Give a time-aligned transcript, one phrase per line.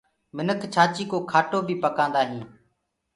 [0.35, 2.47] منک ڇآچيٚ ڪو کاٽو بيٚ پڪآندآ هينٚ۔